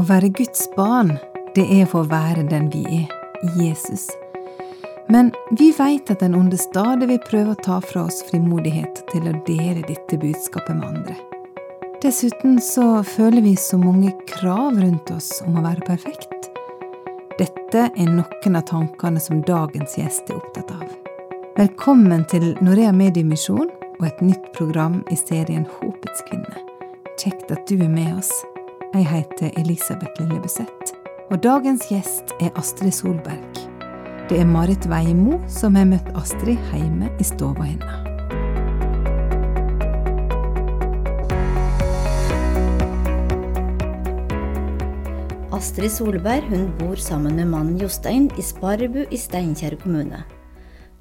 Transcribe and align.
Å 0.00 0.04
være 0.08 0.30
Guds 0.32 0.62
barn, 0.78 1.10
det 1.52 1.66
er 1.76 1.84
for 1.84 2.06
å 2.06 2.08
være 2.08 2.46
den 2.48 2.70
vi 2.72 2.80
er, 3.02 3.10
Jesus. 3.60 4.06
Men 5.12 5.28
vi 5.58 5.66
veit 5.76 6.08
at 6.08 6.22
den 6.22 6.38
onde 6.38 6.56
stadig 6.56 7.10
vil 7.10 7.18
prøve 7.26 7.52
å 7.52 7.58
ta 7.66 7.82
fra 7.84 8.06
oss 8.08 8.22
frimodighet 8.30 9.02
til 9.10 9.26
å 9.28 9.34
dele 9.44 9.82
dette 9.84 10.16
budskapet 10.22 10.78
med 10.78 10.86
andre. 10.88 11.16
Dessuten 12.00 12.56
så 12.64 13.02
føler 13.04 13.44
vi 13.44 13.52
så 13.60 13.76
mange 13.82 14.14
krav 14.30 14.78
rundt 14.80 15.12
oss 15.12 15.28
om 15.44 15.58
å 15.60 15.64
være 15.66 15.84
perfekt. 15.84 16.48
Dette 17.36 17.90
er 17.90 18.08
noen 18.08 18.56
av 18.56 18.64
tankene 18.70 19.20
som 19.20 19.42
dagens 19.44 19.98
gjest 20.00 20.32
er 20.32 20.38
opptatt 20.38 20.72
av. 20.78 20.86
Velkommen 21.58 22.24
til 22.32 22.54
Norea 22.64 22.94
Mediemisjon 22.96 23.68
og 23.98 24.08
et 24.08 24.24
nytt 24.24 24.48
program 24.56 25.02
i 25.12 25.20
serien 25.20 25.68
Håpets 25.76 26.24
kvinne. 26.30 26.64
Kjekt 27.20 27.52
at 27.52 27.68
du 27.68 27.76
er 27.82 27.92
med 27.92 28.14
oss. 28.16 28.32
Jeg 28.90 29.06
heter 29.06 29.52
Elisabeth 29.60 30.16
Lillebuseth, 30.18 30.94
og 31.30 31.38
dagens 31.44 31.84
gjest 31.86 32.32
er 32.42 32.50
Astrid 32.58 32.90
Solberg. 32.90 33.58
Det 34.26 34.40
er 34.42 34.48
Marit 34.50 34.82
Veimo 34.90 35.36
som 35.46 35.76
har 35.78 35.84
møtt 35.86 36.08
Astrid 36.18 36.58
hjemme 36.72 37.06
i 37.22 37.26
stua 37.28 37.54
hennes. 37.62 37.92
Astrid 45.54 45.94
Solberg 45.94 46.48
hun 46.50 46.64
bor 46.80 46.98
sammen 46.98 47.38
med 47.38 47.46
mannen 47.52 47.78
Jostein 47.78 48.26
i 48.34 48.42
Sparbu 48.42 49.04
i 49.06 49.20
Steinkjer 49.22 49.76
kommune. 49.84 50.24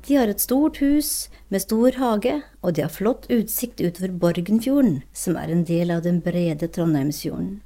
De 0.06 0.20
har 0.20 0.30
et 0.30 0.46
stort 0.46 0.78
hus 0.78 1.26
med 1.50 1.66
stor 1.66 1.98
hage, 1.98 2.36
og 2.62 2.78
de 2.78 2.86
har 2.86 2.94
flott 2.94 3.26
utsikt 3.34 3.82
utover 3.82 4.14
Borgenfjorden, 4.14 5.02
som 5.10 5.42
er 5.42 5.50
en 5.50 5.66
del 5.66 5.90
av 5.98 6.06
den 6.06 6.22
brede 6.22 6.70
Trondheimsfjorden. 6.70 7.58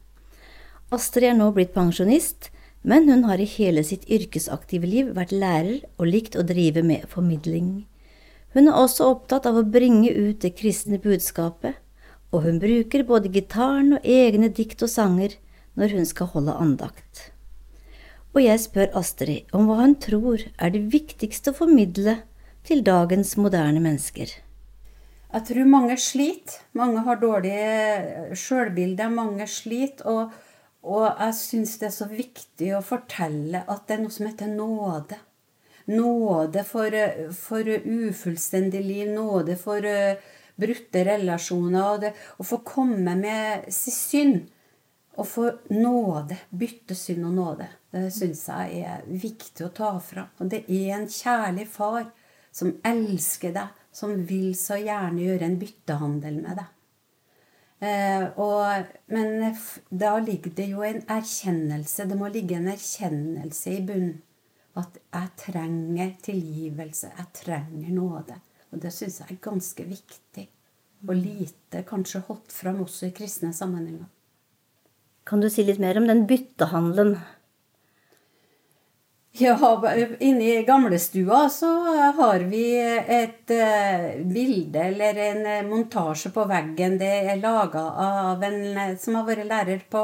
Astrid 0.93 1.31
er 1.31 1.37
nå 1.39 1.49
blitt 1.55 1.73
pensjonist, 1.73 2.51
men 2.83 3.07
hun 3.09 3.23
har 3.25 3.41
i 3.41 3.47
hele 3.49 3.81
sitt 3.87 4.03
yrkesaktive 4.11 4.87
liv 4.89 5.13
vært 5.15 5.31
lærer 5.33 5.79
og 5.97 6.09
likt 6.09 6.37
å 6.37 6.45
drive 6.45 6.83
med 6.85 7.07
formidling. 7.09 7.85
Hun 8.53 8.69
er 8.69 8.77
også 8.77 9.07
opptatt 9.15 9.47
av 9.49 9.57
å 9.57 9.65
bringe 9.65 10.11
ut 10.11 10.43
det 10.43 10.53
kristne 10.59 10.99
budskapet, 11.01 11.79
og 12.33 12.45
hun 12.45 12.59
bruker 12.61 13.05
både 13.07 13.31
gitaren 13.33 13.97
og 13.97 14.05
egne 14.05 14.51
dikt 14.53 14.83
og 14.85 14.91
sanger 14.91 15.37
når 15.79 15.97
hun 15.97 16.05
skal 16.09 16.29
holde 16.33 16.53
andakt. 16.61 17.29
Og 18.33 18.41
jeg 18.41 18.61
spør 18.61 18.93
Astrid 18.97 19.49
om 19.53 19.69
hva 19.69 19.81
hun 19.83 19.97
tror 20.01 20.41
er 20.57 20.73
det 20.73 20.87
viktigste 20.93 21.53
å 21.53 21.57
formidle 21.57 22.19
til 22.65 22.81
dagens 22.85 23.35
moderne 23.37 23.81
mennesker. 23.83 24.31
Jeg 25.33 25.45
tror 25.49 25.69
mange 25.69 25.97
sliter. 25.97 26.59
Mange 26.77 27.01
har 27.05 27.17
dårlig 27.21 28.37
sjølbilde. 28.37 29.09
Mange 29.09 29.47
sliter. 29.49 30.05
Og, 30.09 30.33
og 30.83 31.05
jeg 31.07 31.35
syns 31.39 31.77
det 31.79 31.87
er 31.87 31.95
så 31.95 32.07
viktig 32.11 32.73
å 32.75 32.83
fortelle 32.83 33.63
at 33.71 33.85
det 33.87 33.95
er 33.95 34.01
noe 34.03 34.13
som 34.13 34.27
heter 34.27 34.49
nåde. 34.51 35.19
Nåde 35.91 36.63
for, 36.67 36.95
for 37.35 37.67
ufullstendig 37.67 38.81
liv. 38.83 39.11
Nåde 39.15 39.55
for 39.59 39.83
uh, 39.83 40.19
brutte 40.59 41.05
relasjoner. 41.07 41.85
Og 41.87 42.03
det, 42.03 42.11
å 42.39 42.47
få 42.47 42.59
komme 42.67 43.15
med 43.19 43.69
sin 43.71 43.95
synd. 43.95 44.43
Og 45.15 45.29
få 45.29 45.47
nåde. 45.71 46.39
Bytte 46.51 46.97
synd 46.99 47.29
og 47.29 47.37
nåde. 47.37 47.69
Det 47.93 48.09
syns 48.11 48.43
jeg 48.49 48.83
er 48.83 49.07
viktig 49.07 49.67
å 49.67 49.73
ta 49.75 49.95
fram. 50.03 50.31
Og 50.43 50.51
det 50.51 50.65
er 50.67 50.97
en 50.97 51.07
kjærlig 51.07 51.67
far 51.71 52.09
som 52.53 52.75
elsker 52.85 53.55
deg, 53.55 53.83
som 53.93 54.13
vil 54.29 54.51
så 54.57 54.77
gjerne 54.81 55.23
gjøre 55.23 55.47
en 55.47 55.59
byttehandel 55.61 56.41
med 56.43 56.59
deg. 56.59 56.71
Eh, 57.83 58.25
og, 58.39 58.91
men 59.11 59.55
da 59.89 60.13
ligger 60.23 60.53
det 60.55 60.69
jo 60.71 60.85
en 60.87 61.01
erkjennelse. 61.11 62.07
Det 62.07 62.17
må 62.19 62.29
ligge 62.31 62.55
en 62.59 62.69
erkjennelse 62.71 63.73
i 63.73 63.83
bunnen. 63.87 64.21
At 64.79 64.95
jeg 64.97 65.29
trenger 65.37 66.15
tilgivelse. 66.25 67.11
Jeg 67.13 67.29
trenger 67.37 67.91
nåde. 67.93 68.39
Og 68.71 68.81
det 68.81 68.93
syns 68.95 69.19
jeg 69.21 69.35
er 69.35 69.43
ganske 69.43 69.85
viktig. 69.85 70.47
Og 71.03 71.15
lite 71.19 71.83
kanskje 71.85 72.23
holdt 72.29 72.55
fram 72.55 72.81
også 72.85 73.09
i 73.09 73.15
kristne 73.15 73.51
sammenhenger. 73.53 74.07
Kan 75.27 75.43
du 75.43 75.49
si 75.51 75.63
litt 75.67 75.79
mer 75.79 75.99
om 75.99 76.07
den 76.09 76.25
byttehandelen? 76.27 77.17
Ja, 79.35 79.81
inne 80.19 80.43
i 80.43 80.63
gamlestua 80.63 81.49
så 81.49 81.69
har 82.13 82.43
vi 82.51 82.67
et 82.77 83.49
uh, 83.49 84.03
bilde 84.29 84.83
eller 84.91 85.17
en 85.23 85.39
uh, 85.47 85.69
montasje 85.71 86.29
på 86.35 86.43
veggen. 86.45 86.99
Det 87.01 87.09
er 87.31 87.41
laga 87.41 87.81
av 88.03 88.45
en 88.45 88.59
uh, 88.77 88.91
som 89.01 89.17
har 89.17 89.25
vært 89.25 89.49
lærer 89.49 89.81
på 89.89 90.03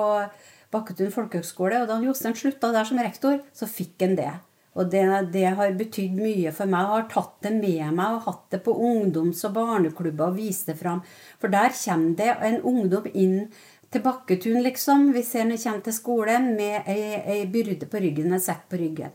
Bakketun 0.74 1.14
folkehøgskole. 1.14 1.84
Og 1.84 1.92
da 1.92 2.00
Jostein 2.02 2.34
slutta 2.34 2.74
der 2.74 2.90
som 2.90 2.98
rektor, 2.98 3.38
så 3.54 3.70
fikk 3.70 4.02
han 4.02 4.18
det. 4.18 4.32
Og 4.74 4.90
det, 4.90 5.06
det 5.36 5.46
har 5.62 5.78
betydd 5.78 6.18
mye 6.18 6.50
for 6.56 6.66
meg. 6.66 6.88
Jeg 6.88 6.96
har 6.96 7.10
tatt 7.14 7.38
det 7.46 7.54
med 7.60 7.86
meg 8.02 8.18
og 8.18 8.26
hatt 8.32 8.46
det 8.56 8.64
på 8.66 8.74
ungdoms- 8.74 9.46
og 9.46 9.54
barneklubber 9.62 10.32
og 10.32 10.42
vist 10.42 10.74
det 10.74 10.80
fram. 10.82 11.06
For 11.38 11.54
der 11.54 11.78
kommer 11.84 12.18
det 12.18 12.34
en 12.50 12.64
ungdom 12.66 13.06
inn 13.14 13.44
til 13.94 14.04
Bakketun, 14.06 14.62
liksom. 14.64 15.10
Vi 15.16 15.24
ser 15.26 15.48
når 15.48 15.58
jeg 15.58 15.66
kommer 15.66 15.86
til 15.88 15.98
skolen 15.98 16.50
med 16.58 16.90
ei, 16.90 17.02
ei 17.20 17.44
byrde 17.52 17.90
på 17.90 18.02
ryggen, 18.04 18.34
en 18.34 18.44
sekk 18.44 18.68
på 18.72 18.80
ryggen. 18.82 19.14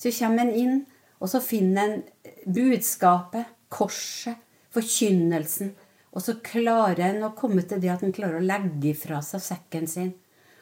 Så 0.00 0.12
kommer 0.16 0.46
en 0.46 0.56
inn, 0.56 0.80
og 1.20 1.32
så 1.32 1.42
finner 1.44 1.86
en 1.86 2.02
budskapet, 2.46 3.48
korset, 3.72 4.40
forkynnelsen. 4.74 5.74
Og 6.10 6.24
så 6.24 6.36
klarer 6.42 7.12
en 7.12 7.28
å 7.28 7.34
komme 7.38 7.62
til 7.68 7.80
det 7.82 7.92
at 7.92 8.02
en 8.04 8.14
klarer 8.14 8.40
å 8.40 8.44
legge 8.44 8.96
fra 8.98 9.20
seg 9.24 9.44
sekken 9.44 9.86
sin. 9.90 10.12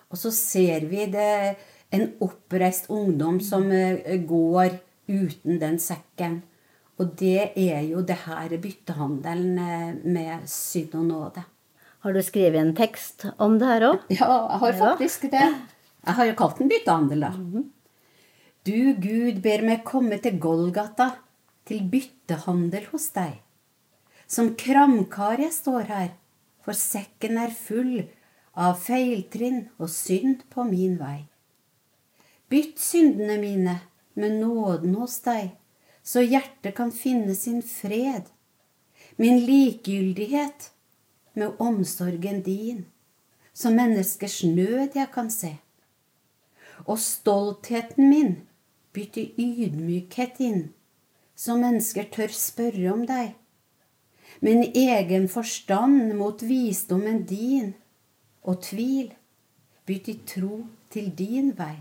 Og 0.08 0.20
så 0.20 0.32
ser 0.34 0.88
vi 0.91 1.06
det, 1.12 1.56
en 1.91 2.10
oppreist 2.20 2.91
ungdom 2.92 3.38
som 3.41 3.70
eh, 3.72 4.18
går 4.28 4.74
uten 5.08 5.56
den 5.60 5.78
sekken. 5.80 6.42
Og 7.00 7.14
det 7.16 7.52
er 7.56 7.86
jo 7.88 8.02
det 8.04 8.18
her 8.26 8.52
byttehandelen 8.60 9.60
eh, 9.62 9.94
med 10.04 10.44
synd 10.50 10.98
og 10.98 11.06
nåde. 11.08 11.44
Har 12.08 12.14
du 12.14 12.22
skrevet 12.24 12.56
en 12.56 12.70
tekst 12.72 13.26
om 13.36 13.58
det 13.60 13.66
her 13.69 13.84
òg? 13.84 14.04
Ja, 14.16 14.28
jeg 14.48 14.58
har 14.62 14.76
faktisk 14.78 15.24
det. 15.28 15.48
Jeg 16.06 16.16
har 16.16 16.28
jo 16.30 16.36
kalt 16.38 16.60
den 16.62 16.70
byttehandel, 16.70 17.20
da. 17.20 17.28
Mm 17.28 17.50
-hmm. 17.52 17.66
Du, 18.64 18.94
Gud, 19.02 19.42
ber 19.42 19.62
meg 19.62 19.84
komme 19.84 20.18
til 20.18 20.38
Golgata, 20.41 21.10
til 21.66 21.82
byttehandel 21.92 22.86
hos 22.92 23.10
deg. 23.10 23.42
Som 24.26 24.54
kramkar 24.54 25.38
jeg 25.38 25.52
står 25.52 25.82
her, 25.82 26.08
for 26.64 26.72
sekken 26.72 27.36
er 27.36 27.50
full 27.50 28.08
av 28.56 28.80
feiltrinn 28.80 29.68
og 29.78 29.91
synd 29.91 30.48
på 30.50 30.64
min 30.64 30.97
vei. 30.98 31.26
Bytt 32.48 32.78
syndene 32.78 33.38
mine 33.38 33.80
med 34.14 34.41
nåden 34.41 34.94
hos 34.94 35.20
deg, 35.20 35.50
så 36.02 36.20
hjertet 36.20 36.74
kan 36.74 36.91
finne 36.91 37.34
sin 37.34 37.62
fred. 37.62 38.22
Min 39.18 39.47
likegyldighet 39.47 40.72
med 41.38 41.60
omsorgen 41.62 42.43
din, 42.43 42.87
som 43.54 43.76
menneskers 43.78 44.43
nød 44.44 44.97
jeg 44.99 45.10
kan 45.15 45.31
se. 45.31 45.56
Og 46.87 46.99
stoltheten 47.03 48.10
min 48.10 48.34
bytte 48.94 49.25
ydmykhet 49.38 50.41
inn, 50.43 50.62
så 51.38 51.56
mennesker 51.59 52.09
tør 52.15 52.34
spørre 52.34 52.93
om 52.93 53.04
deg. 53.06 53.34
Min 54.44 54.62
egen 54.75 55.28
forstand 55.28 56.15
mot 56.19 56.43
visdommen 56.43 57.25
din, 57.27 57.75
og 58.43 58.62
tvil 58.62 59.12
bytte 59.87 60.19
tro 60.28 60.65
til 60.91 61.10
din 61.19 61.53
vei. 61.59 61.77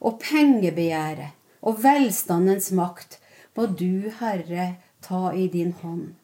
Og 0.00 0.20
pengebegjæret 0.22 1.34
og 1.62 1.82
velstandens 1.82 2.70
makt 2.70 3.18
må 3.56 3.66
du, 3.66 4.10
Herre, 4.20 4.76
ta 5.02 5.32
i 5.34 5.48
din 5.50 5.72
hånd 5.82 6.14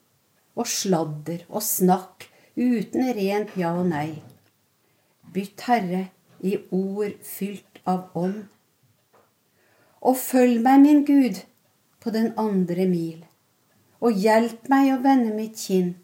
og 0.54 0.69
sladder 0.70 1.44
og 1.48 1.62
snakk 1.66 2.28
uten 2.56 3.09
rent 3.16 3.54
ja 3.59 3.72
og 3.75 3.88
nei. 3.91 4.22
Bytt 5.34 5.66
Herre 5.66 6.06
i 6.44 6.56
ord 6.70 7.16
fylt 7.27 7.80
av 7.89 8.15
ånd. 8.18 8.45
Og 10.04 10.16
følg 10.21 10.60
meg, 10.62 10.83
min 10.84 11.04
Gud, 11.09 11.41
på 12.01 12.12
den 12.12 12.34
andre 12.39 12.84
mil, 12.86 13.24
og 14.04 14.21
hjelp 14.21 14.68
meg 14.68 14.91
å 14.92 15.01
vende 15.04 15.33
mitt 15.33 15.56
kinn, 15.56 15.95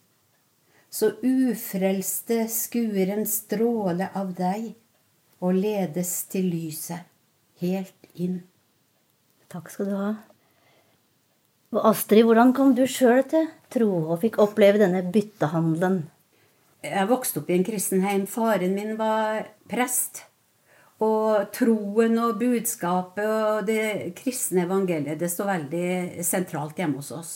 så 0.90 1.12
ufrelste 1.22 2.46
skuer 2.50 3.12
en 3.14 3.28
stråle 3.28 4.08
av 4.16 4.32
deg 4.38 4.72
og 5.44 5.60
ledes 5.60 6.14
til 6.32 6.48
lyset 6.50 7.06
helt 7.60 8.10
inn. 8.16 8.40
Takk 9.52 9.70
skal 9.70 9.92
du 9.92 9.96
ha. 9.98 10.10
Og 11.70 11.84
Astrid, 11.86 12.24
hvordan 12.26 12.50
kom 12.50 12.72
du 12.74 12.82
sjøl 12.90 13.20
til 13.30 13.46
tro 13.70 13.90
og 14.00 14.16
fikk 14.24 14.40
oppleve 14.42 14.80
denne 14.82 15.04
byttehandelen? 15.06 16.00
Jeg 16.82 17.06
vokste 17.06 17.42
opp 17.42 17.52
i 17.52 17.58
en 17.58 17.66
kristenheim. 17.66 18.24
Faren 18.26 18.74
min 18.74 18.96
var 18.98 19.44
prest. 19.70 20.24
Og 21.00 21.46
troen 21.54 22.18
og 22.20 22.40
budskapet 22.40 23.28
og 23.28 23.68
det 23.68 24.10
kristne 24.18 24.66
evangeliet 24.66 25.20
det 25.20 25.30
står 25.32 25.48
veldig 25.52 26.24
sentralt 26.26 26.80
hjemme 26.80 26.98
hos 26.98 27.12
oss. 27.14 27.32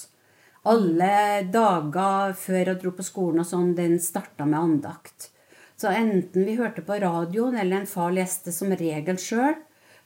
Alle 0.66 1.44
dager 1.52 2.34
før 2.40 2.72
jeg 2.72 2.80
dro 2.82 2.92
på 2.96 3.06
skolen 3.06 3.44
og 3.44 3.48
sånn, 3.48 3.72
den 3.76 3.98
starta 4.02 4.48
med 4.48 4.58
andakt. 4.58 5.30
Så 5.76 5.92
enten 5.94 6.46
vi 6.48 6.58
hørte 6.58 6.82
på 6.82 6.98
radioen, 6.98 7.56
eller 7.60 7.82
en 7.82 7.90
far 7.90 8.14
leste 8.16 8.52
som 8.54 8.72
regel 8.72 9.18
sjøl, 9.20 9.56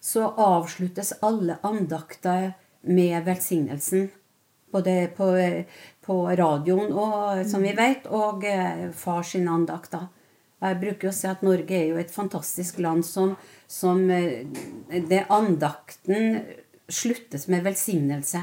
så 0.00 0.28
avsluttes 0.36 1.16
alle 1.24 1.58
andakter 1.66 2.52
med 2.80 3.25
velsignelsen. 3.25 4.08
Både 4.70 5.08
på, 5.16 5.32
på 6.04 6.16
radioen, 6.36 6.92
og, 6.92 7.40
som 7.48 7.64
vi 7.64 7.72
vet, 7.76 8.06
og 8.12 8.44
eh, 8.44 8.90
far 8.92 9.25
andakt. 9.25 9.48
andakter. 9.48 10.08
Jeg 10.58 10.80
bruker 10.80 11.08
å 11.08 11.14
si 11.14 11.28
at 11.30 11.44
Norge 11.46 11.76
er 11.76 11.86
jo 11.92 11.98
et 12.00 12.10
fantastisk 12.10 12.80
land 12.82 13.06
som, 13.06 13.36
som 13.70 14.02
eh, 14.10 14.44
det 14.90 15.25
andakten 15.30 16.42
sluttes 16.88 17.46
med 17.48 17.62
velsignelse. 17.62 18.42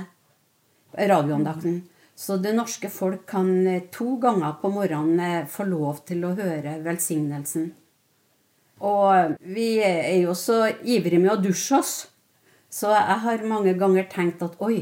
Radioandakten. 0.96 1.82
Så 2.16 2.38
det 2.40 2.54
norske 2.56 2.90
folk 2.90 3.26
kan 3.28 3.50
eh, 3.68 3.84
to 3.92 4.16
ganger 4.24 4.56
på 4.62 4.72
morgenen 4.72 5.50
få 5.52 5.68
lov 5.68 6.06
til 6.08 6.24
å 6.24 6.36
høre 6.38 6.80
velsignelsen. 6.86 7.74
Og 8.86 9.36
vi 9.40 9.70
er 9.84 10.22
jo 10.22 10.36
så 10.36 10.66
ivrige 10.84 11.20
med 11.20 11.34
å 11.36 11.42
dusje 11.44 11.80
oss, 11.80 11.94
så 12.76 12.92
jeg 12.92 13.20
har 13.24 13.48
mange 13.48 13.74
ganger 13.80 14.08
tenkt 14.12 14.44
at 14.44 14.58
oi, 14.64 14.82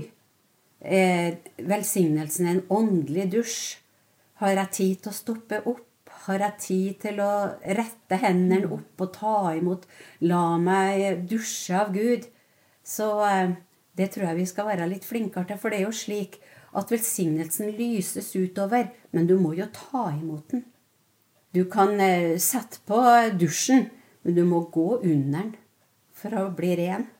eh, 0.81 1.35
velsignelsen 1.61 2.47
er 2.47 2.55
en 2.55 2.69
åndelig 2.73 3.27
dusj. 3.35 3.57
Har 4.41 4.55
jeg 4.57 4.73
tid 4.77 5.03
til 5.03 5.11
å 5.11 5.19
stoppe 5.19 5.59
opp? 5.69 5.85
Har 6.25 6.39
jeg 6.41 6.59
tid 6.63 6.97
til 7.03 7.19
å 7.21 7.33
rette 7.77 8.17
hendene 8.21 8.71
opp 8.71 9.03
og 9.03 9.13
ta 9.13 9.35
imot? 9.53 9.85
La 10.25 10.57
meg 10.57 11.27
dusje 11.29 11.77
av 11.77 11.93
Gud. 11.93 12.25
Så 12.83 13.11
eh, 13.27 13.53
det 13.93 14.09
tror 14.13 14.31
jeg 14.31 14.41
vi 14.41 14.49
skal 14.49 14.71
være 14.71 14.89
litt 14.89 15.05
flinkere 15.05 15.51
til, 15.51 15.61
for 15.61 15.69
det 15.69 15.83
er 15.83 15.87
jo 15.87 15.95
slik 15.95 16.39
at 16.73 16.89
velsignelsen 16.89 17.75
lyses 17.77 18.33
utover, 18.33 18.89
men 19.13 19.29
du 19.29 19.37
må 19.37 19.53
jo 19.53 19.69
ta 19.69 20.07
imot 20.15 20.55
den. 20.55 20.65
Du 21.53 21.67
kan 21.69 21.99
eh, 22.01 22.39
sette 22.41 22.81
på 22.89 23.03
dusjen, 23.37 23.91
men 24.25 24.33
du 24.33 24.47
må 24.49 24.65
gå 24.73 24.95
under 25.03 25.43
den 25.43 25.59
for 26.17 26.33
å 26.39 26.47
bli 26.55 26.73
ren. 26.79 27.12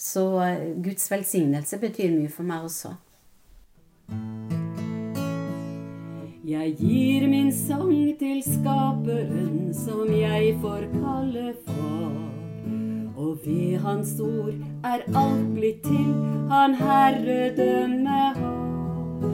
Så 0.00 0.40
eh, 0.40 0.68
Guds 0.80 1.10
velsignelse 1.12 1.76
betyr 1.78 2.12
mye 2.14 2.32
for 2.32 2.48
meg 2.48 2.64
også. 2.64 2.94
Jeg 6.50 6.72
gir 6.80 7.26
min 7.28 7.50
sang 7.52 7.92
til 8.18 8.40
Skaperen, 8.42 9.74
som 9.76 10.08
jeg 10.08 10.54
får 10.62 10.86
kalle 10.94 11.52
far. 11.66 12.16
Og 13.20 13.44
ved 13.44 13.76
hans 13.84 14.14
ord 14.24 14.56
er 14.88 15.04
alt 15.12 15.52
blitt 15.58 15.84
til, 15.84 16.14
han 16.48 16.74
herredømme 16.80 18.22
har. 18.40 19.28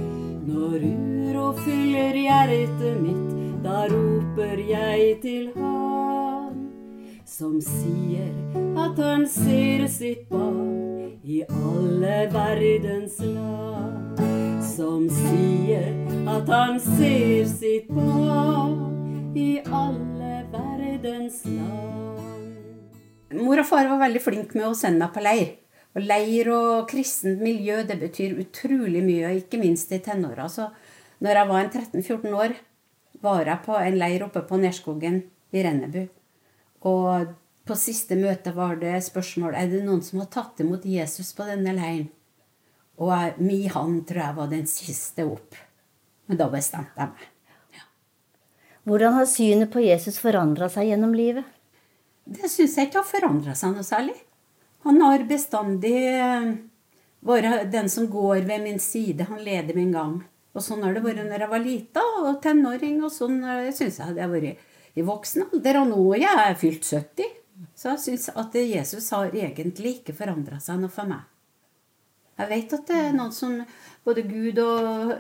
Når 0.51 0.89
uro 0.91 1.47
fyller 1.63 2.19
hjertet 2.27 2.99
mitt, 3.07 3.31
da 3.63 3.87
roper 3.95 4.67
jeg 4.75 5.15
til 5.23 5.53
han. 5.55 6.06
Som 7.37 7.59
sier 7.61 8.31
at 8.81 8.97
han 8.97 9.27
ser 9.29 9.83
sitt 9.93 10.23
barn 10.31 11.19
i 11.21 11.43
alle 11.45 12.15
verdens 12.33 13.19
land. 13.21 14.23
Som 14.65 15.05
sier 15.13 15.91
at 16.33 16.49
han 16.49 16.81
ser 16.81 17.45
sitt 17.51 17.93
barn 17.93 19.37
i 19.37 19.61
alle 19.69 20.33
verdens 20.49 21.45
land. 21.45 22.25
Mor 23.37 23.61
og 23.61 23.69
far 23.69 23.93
var 23.93 24.01
veldig 24.07 24.27
flink 24.31 24.57
med 24.57 24.71
å 24.71 24.73
sende 24.73 25.05
meg 25.05 25.13
på 25.13 25.29
leir. 25.29 25.55
Og 25.93 26.09
leir 26.09 26.55
og 26.57 26.89
kristent 26.89 27.45
miljø 27.45 27.83
det 27.85 28.01
betyr 28.01 28.41
utrolig 28.47 29.05
mye, 29.05 29.37
ikke 29.43 29.61
minst 29.61 29.93
i 29.93 30.01
tenåra. 30.01 30.49
Så 30.49 30.71
når 31.21 31.43
jeg 31.43 31.53
var 31.53 31.69
13-14 31.69 32.45
år, 32.47 32.61
var 33.21 33.45
jeg 33.45 33.67
på 33.69 33.77
en 33.77 34.05
leir 34.07 34.25
oppe 34.25 34.49
på 34.49 34.65
Nerskogen 34.65 35.27
i 35.53 35.69
Rennebu. 35.69 36.07
Og 36.85 37.33
på 37.67 37.77
siste 37.79 38.19
møte 38.19 38.53
var 38.55 38.77
det 38.81 38.99
spørsmål 39.07 39.57
er 39.59 39.71
det 39.71 39.83
noen 39.87 40.03
som 40.05 40.21
har 40.23 40.29
tatt 40.31 40.61
imot 40.63 40.85
Jesus 40.87 41.33
på 41.37 41.47
denne 41.49 41.75
leiren. 41.77 42.11
Og 42.97 43.41
mi 43.43 43.67
han 43.69 43.99
tror 44.09 44.23
jeg 44.23 44.37
var 44.37 44.53
den 44.53 44.69
siste 44.71 45.27
opp. 45.29 45.57
Men 46.27 46.39
da 46.41 46.47
bestemte 46.53 46.97
jeg 46.97 47.13
meg. 47.13 47.33
Hvordan 48.87 49.17
har 49.19 49.27
synet 49.27 49.73
på 49.73 49.83
Jesus 49.83 50.21
forandra 50.23 50.69
seg 50.71 50.93
gjennom 50.93 51.15
livet? 51.17 51.45
Det 52.27 52.47
syns 52.51 52.77
jeg 52.79 52.89
ikke 52.89 53.01
har 53.03 53.09
forandra 53.09 53.55
seg 53.59 53.75
noe 53.75 53.87
særlig. 53.87 54.15
Han 54.87 55.01
har 55.03 55.25
bestandig 55.27 55.97
eh, 56.07 56.47
vært 57.27 57.67
den 57.73 57.91
som 57.91 58.07
går 58.11 58.47
ved 58.47 58.63
min 58.63 58.79
side. 58.83 59.27
Han 59.27 59.43
leder 59.43 59.75
min 59.75 59.91
gang. 59.95 60.21
Og 60.55 60.63
sånn 60.63 60.87
har 60.87 60.95
det 60.95 61.03
vært 61.03 61.27
når 61.27 61.45
jeg 61.45 61.51
var 61.51 61.65
lita 61.65 62.05
og 62.23 62.39
tenåring, 62.45 63.03
og 63.03 63.11
sånn 63.13 63.43
eh, 63.43 63.73
syns 63.75 63.99
jeg 64.01 64.15
det 64.15 64.23
har 64.23 64.31
vært 64.31 64.63
i 64.97 65.05
voksen 65.05 65.47
alder. 65.51 65.83
Og 65.83 65.91
nå 65.93 66.03
er 66.17 66.25
jeg 66.25 66.61
fylt 66.63 66.91
70. 66.91 67.33
Så 67.77 67.93
jeg 67.93 68.03
syns 68.03 68.29
at 68.37 68.55
Jesus 68.61 69.09
har 69.15 69.33
egentlig 69.33 70.01
ikke 70.01 70.17
forandra 70.17 70.61
seg 70.63 70.81
noe 70.81 70.93
for 70.93 71.09
meg. 71.09 71.25
Jeg 72.37 72.51
vet 72.51 72.73
at 72.77 72.89
det 72.91 72.97
er 73.01 73.15
noen 73.17 73.33
som 73.33 73.55
både 74.05 74.27
Gud 74.29 74.59
og 74.61 75.13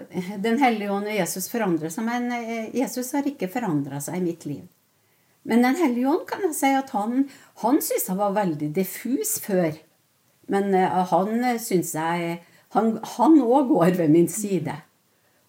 Den 0.45 0.59
hellige 0.61 0.93
ånd 0.93 1.09
og 1.09 1.17
Jesus 1.17 1.49
forandrer 1.49 1.93
seg, 1.93 2.05
men 2.05 2.29
eh, 2.37 2.69
Jesus 2.77 3.15
har 3.17 3.25
ikke 3.29 3.49
forandra 3.53 4.03
seg 4.05 4.19
i 4.19 4.25
mitt 4.27 4.45
liv. 4.49 4.67
Men 5.49 5.65
Den 5.65 5.79
hellige 5.81 6.11
ånd 6.11 6.27
kan 6.29 6.45
jeg 6.45 6.57
si 6.59 6.73
at 6.77 6.93
han, 6.93 7.25
han 7.63 7.81
syns 7.81 8.09
jeg 8.11 8.21
var 8.21 8.37
veldig 8.37 8.69
diffus 8.77 9.37
før. 9.45 9.73
Men 10.53 10.75
eh, 10.77 11.01
han 11.13 11.47
syns 11.63 11.95
jeg 11.97 12.37
Han 12.77 13.39
òg 13.41 13.71
går 13.71 13.95
ved 13.97 14.11
min 14.13 14.29
side 14.29 14.75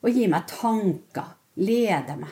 og 0.00 0.14
gir 0.14 0.30
meg 0.30 0.46
tanker. 0.48 1.34
Leder 1.58 2.16
meg. 2.16 2.30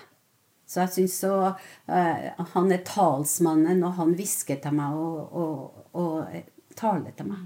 Så 0.66 0.82
jeg 0.82 0.92
syns 0.94 1.18
så 1.22 1.34
uh, 1.52 2.44
Han 2.54 2.72
er 2.74 2.82
talsmannen, 2.86 3.84
og 3.86 3.92
han 4.00 4.16
hvisker 4.18 4.58
til 4.62 4.74
meg 4.74 4.96
og, 4.98 5.32
og, 5.32 5.84
og 5.94 6.42
taler 6.76 7.14
til 7.16 7.30
meg. 7.30 7.44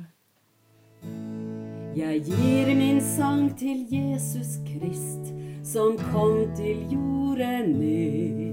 Jeg 1.97 2.23
gir 2.23 2.71
min 2.79 3.01
sang 3.03 3.51
til 3.59 3.83
Jesus 3.91 4.59
Krist, 4.67 5.33
som 5.67 5.99
kom 6.13 6.45
til 6.57 6.85
jorden 6.93 7.73
ned. 7.81 8.51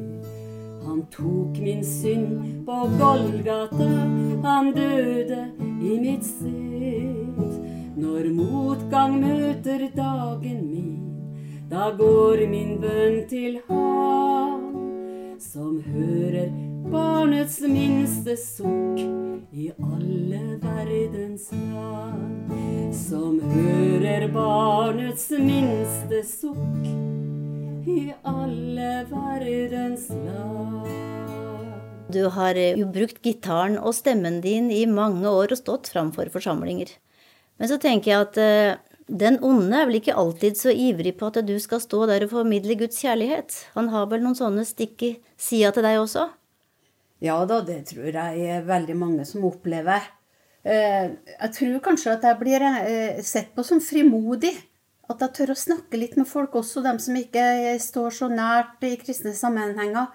Han 0.88 1.04
tok 1.12 1.60
min 1.62 1.84
synd 1.86 2.66
på 2.66 2.78
Golgata, 2.98 3.90
han 4.44 4.72
døde 4.74 5.42
i 5.82 6.00
mitt 6.02 6.26
sted. 6.26 7.44
Når 7.98 8.32
motgang 8.34 9.20
møter 9.22 9.86
dagen 9.96 10.64
min, 10.72 10.98
da 11.70 11.92
går 12.00 12.48
min 12.50 12.78
bønn 12.82 13.20
til 13.30 13.60
Han, 13.68 14.57
som 15.42 15.78
hører 15.86 16.50
barnets 16.90 17.60
minste 17.62 18.34
sukk 18.40 19.02
i 19.54 19.68
alle 19.78 20.58
verdens 20.64 21.52
land. 21.54 22.54
Som 22.96 23.38
hører 23.54 24.26
barnets 24.34 25.30
minste 25.38 26.24
sukk 26.26 26.90
i 27.88 28.00
alle 28.26 28.92
verdens 29.12 30.10
land. 30.10 30.90
Du 32.10 32.24
har 32.34 32.58
jo 32.58 32.88
brukt 32.90 33.22
gitaren 33.22 33.78
og 33.78 33.94
stemmen 33.94 34.42
din 34.42 34.72
i 34.74 34.86
mange 34.90 35.28
år 35.30 35.54
og 35.54 35.62
stått 35.62 35.92
framfor 35.94 36.32
forsamlinger. 36.34 36.96
Men 37.60 37.70
så 37.70 37.78
tenker 37.82 38.14
jeg 38.14 38.26
at 38.26 38.42
eh, 38.42 38.78
den 39.08 39.40
onde 39.46 39.72
er 39.72 39.88
vel 39.88 40.02
ikke 40.02 40.16
alltid 40.20 40.58
så 40.60 40.74
ivrig 40.74 41.14
på 41.20 41.30
at 41.30 41.40
du 41.48 41.56
skal 41.64 41.80
stå 41.80 42.04
der 42.10 42.26
og 42.26 42.34
formidle 42.34 42.76
Guds 42.80 43.00
kjærlighet. 43.00 43.56
Han 43.78 43.88
har 43.94 44.10
vel 44.12 44.24
noen 44.26 44.36
sånne 44.36 44.66
stikk 44.68 45.06
i 45.08 45.14
sida 45.40 45.72
til 45.76 45.88
deg 45.88 46.02
også? 46.02 46.28
Ja 47.24 47.40
da, 47.50 47.62
det 47.66 47.86
tror 47.94 48.12
jeg 48.12 48.50
er 48.52 48.68
veldig 48.68 48.98
mange 49.00 49.26
som 49.26 49.48
opplever. 49.48 50.04
Eh, 50.68 51.14
jeg 51.32 51.54
tror 51.56 51.80
kanskje 51.86 52.18
at 52.18 52.28
jeg 52.28 52.40
blir 52.42 52.66
eh, 52.68 53.24
sett 53.24 53.54
på 53.56 53.64
som 53.66 53.80
frimodig. 53.82 54.54
At 55.08 55.24
jeg 55.24 55.38
tør 55.38 55.54
å 55.54 55.62
snakke 55.62 56.00
litt 56.00 56.18
med 56.20 56.28
folk, 56.28 56.58
også 56.60 56.84
dem 56.84 57.00
som 57.00 57.16
ikke 57.16 57.78
står 57.80 58.12
så 58.12 58.28
nært 58.28 58.84
i 58.84 58.98
kristne 59.00 59.32
sammenhenger. 59.32 60.12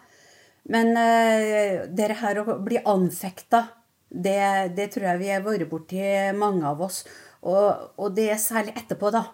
Men 0.68 0.92
eh, 1.00 1.88
det 1.88 2.12
her 2.20 2.42
å 2.42 2.58
bli 2.60 2.82
anfekta, 2.84 3.64
det, 4.12 4.76
det 4.76 4.90
tror 4.92 5.14
jeg 5.14 5.22
vi 5.22 5.30
har 5.32 5.46
vært 5.46 5.70
borti, 5.70 6.04
mange 6.36 6.68
av 6.68 6.84
oss. 6.84 7.06
Og, 7.42 7.94
og, 7.98 8.12
det 8.14 8.28
er 8.30 8.40
særlig 8.40 8.74
etterpå, 8.78 9.10
da. 9.14 9.24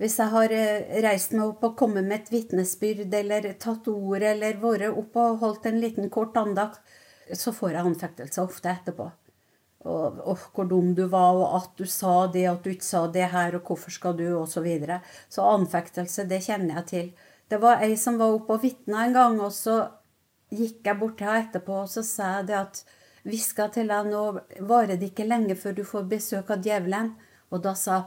Hvis 0.00 0.18
jeg 0.18 0.32
har 0.32 0.52
reist 1.04 1.34
meg 1.36 1.46
opp 1.46 1.64
og 1.66 1.74
kommet 1.78 2.06
med 2.06 2.22
et 2.22 2.30
vitnesbyrd 2.32 3.12
eller 3.14 3.52
tatt 3.60 3.86
ord 3.92 4.24
eller 4.24 4.58
vært 4.62 4.88
opp 4.90 5.18
og 5.20 5.42
holdt 5.42 5.68
en 5.70 5.80
liten 5.82 6.10
kort 6.10 6.38
andakt, 6.40 6.80
så 7.38 7.52
får 7.54 7.76
jeg 7.76 7.90
anfektelser 7.90 8.42
ofte 8.42 8.70
etterpå. 8.72 9.10
Og, 9.82 10.18
og, 10.22 10.42
hvor 10.54 10.66
dum 10.70 10.92
du 10.94 11.04
var, 11.10 11.34
og 11.34 11.56
at 11.58 11.72
du 11.78 11.84
sa 11.90 12.28
det, 12.30 12.44
at 12.50 12.62
du 12.62 12.70
ikke 12.70 12.86
sa 12.86 13.06
det 13.10 13.28
her, 13.32 13.56
og 13.58 13.66
hvorfor 13.66 13.94
skal 13.94 14.16
du, 14.18 14.26
og 14.38 14.46
så 14.50 14.62
videre. 14.62 15.00
Så 15.30 15.46
anfektelse, 15.46 16.26
det 16.30 16.42
kjenner 16.46 16.80
jeg 16.80 16.88
til. 16.92 17.08
Det 17.50 17.58
var 17.62 17.82
ei 17.82 17.96
som 17.98 18.18
var 18.20 18.34
oppe 18.36 18.56
og 18.56 18.62
vitna 18.62 19.06
en 19.06 19.16
gang, 19.16 19.40
og 19.42 19.50
så 19.54 19.80
gikk 20.54 20.86
jeg 20.86 20.98
bort 21.00 21.18
til 21.18 21.28
henne 21.28 21.48
etterpå, 21.48 21.82
og 21.82 21.90
så 21.90 22.04
sa 22.06 22.36
jeg 22.38 22.50
det 22.52 22.58
at 22.60 22.82
hviska 23.26 23.68
til 23.74 23.90
deg 23.90 24.08
nå 24.10 24.22
varer 24.68 24.98
det 24.98 25.12
ikke 25.12 25.28
lenge 25.28 25.56
før 25.58 25.76
du 25.76 25.84
får 25.86 26.08
besøk 26.10 26.50
av 26.54 26.62
djevelen. 26.64 27.12
Og 27.52 27.62
da 27.64 27.74
sa 27.78 28.04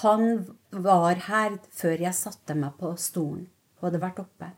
han 0.00 0.46
var 0.70 1.20
her 1.28 1.58
før 1.76 2.00
jeg 2.08 2.16
satte 2.16 2.56
meg 2.58 2.74
på 2.80 2.96
stolen 2.98 3.46
og 3.78 3.90
hadde 3.90 4.02
vært 4.02 4.22
oppe. 4.24 4.48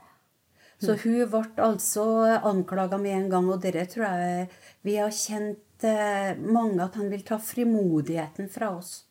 Så 0.79 0.95
hun 1.03 1.25
ble 1.27 1.43
altså 1.65 2.05
anklaga 2.47 3.01
med 3.03 3.17
en 3.17 3.27
gang, 3.33 3.49
og 3.51 3.63
dere 3.65 3.83
tror 3.91 4.07
jeg 4.07 4.47
vi 4.87 4.95
har 5.01 5.11
kjent 5.11 5.87
eh, 5.87 6.39
mange 6.39 6.79
at 6.85 6.95
han 7.01 7.11
vil 7.11 7.25
ta 7.27 7.41
frimodigheten 7.43 8.47
fra 8.53 8.71
oss. 8.77 9.03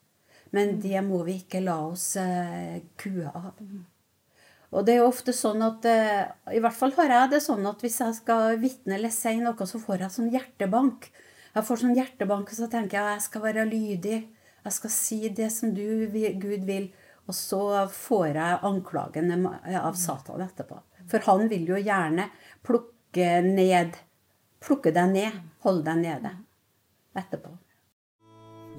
Men 0.55 0.77
det 0.79 1.01
må 1.03 1.19
vi 1.27 1.41
ikke 1.41 1.59
la 1.65 1.75
oss 1.89 2.13
eh, 2.21 2.79
kue 2.95 3.27
av. 3.27 3.51
Og 4.71 4.83
det 4.87 4.95
er 4.95 5.01
jo 5.01 5.11
ofte 5.11 5.35
sånn 5.35 5.63
at 5.63 5.85
eh, 5.91 6.23
I 6.55 6.63
hvert 6.63 6.75
fall 6.75 6.95
har 7.01 7.11
jeg 7.13 7.33
det 7.35 7.43
sånn 7.43 7.67
at 7.67 7.83
hvis 7.83 7.99
jeg 8.03 8.15
skal 8.21 8.55
vitne 8.63 8.95
eller 8.95 9.11
si 9.11 9.35
noe, 9.41 9.67
så 9.67 9.83
får 9.83 10.05
jeg 10.05 10.15
sånn 10.15 10.31
hjertebank. 10.31 11.11
Jeg 11.51 11.67
får 11.67 11.83
sånn 11.83 11.99
hjertebank, 11.99 12.51
og 12.51 12.61
så 12.61 12.71
tenker 12.71 12.99
jeg 12.99 13.03
at 13.03 13.17
jeg 13.17 13.27
skal 13.27 13.43
være 13.43 13.67
lydig. 13.67 14.21
Jeg 14.65 14.75
skal 14.75 14.93
si 14.93 15.19
det 15.29 15.51
som 15.53 15.73
du, 15.75 16.07
Gud, 16.11 16.65
vil. 16.67 16.89
Og 17.27 17.35
så 17.35 17.61
får 17.91 18.27
jeg 18.39 18.59
anklagene 18.67 19.37
av 19.81 19.95
Satan 19.99 20.43
etterpå. 20.43 20.79
For 21.07 21.23
han 21.27 21.47
vil 21.51 21.67
jo 21.67 21.79
gjerne 21.79 22.29
plukke 22.67 23.41
ned 23.43 23.95
Plukke 24.63 24.91
deg 24.91 25.13
ned. 25.13 25.35
Holde 25.65 25.85
deg 25.85 25.99
nede. 26.01 26.33
Etterpå. 27.17 27.53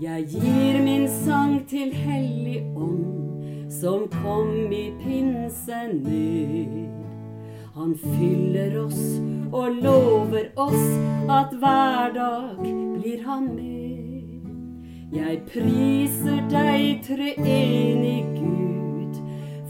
Jeg 0.03 0.27
gir 0.31 0.79
min 0.83 1.07
sang 1.11 1.57
til 1.71 1.91
Hellig 1.95 2.61
Ånd, 2.79 3.71
som 3.73 4.07
kom 4.21 4.71
i 4.75 4.85
pinse 5.01 5.81
ned. 5.95 6.77
Han 7.79 7.95
fyller 7.99 8.79
oss 8.85 9.03
og 9.55 9.81
lover 9.83 10.51
oss 10.59 10.85
at 11.31 11.55
hver 11.59 12.15
dag 12.15 12.63
blir 12.63 13.23
han 13.27 13.51
med. 13.55 14.08
Jeg 15.09 15.39
priser 15.49 16.43
deg, 16.53 16.99
treenig 17.07 18.27
Gud, 18.35 19.15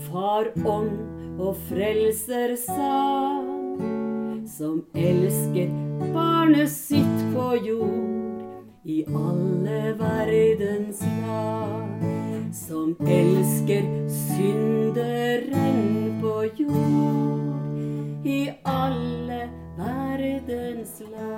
Far, 0.08 0.48
Ånd 0.66 1.38
og 1.38 1.54
Frelser 1.68 2.56
sann, 2.58 4.42
som 4.50 4.80
elsker 4.98 5.70
barnet 6.10 6.72
sitt 6.74 7.22
på 7.30 7.52
jord 7.68 8.82
i 8.82 9.04
alle 9.06 9.94
verdens 10.00 11.06
land, 11.22 12.50
som 12.50 12.96
elsker 13.06 13.86
synderen 14.26 16.18
på 16.18 16.34
jord 16.64 18.26
i 18.26 18.40
alle 18.66 19.44
verdens 19.78 20.98
land. 21.12 21.37